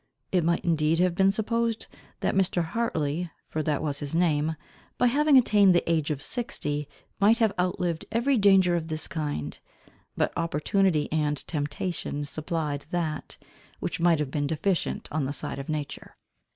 [0.31, 1.85] It might indeed have been supposed,
[2.21, 2.63] that Mr.
[2.65, 4.55] Hartley, for that was his name,
[4.97, 6.87] by having attained the age of sixty,
[7.19, 9.59] might have outlived every danger of this kind.
[10.17, 13.37] But opportunity and temptation supplied that,
[13.79, 16.15] which might have been deficient on the side of nature.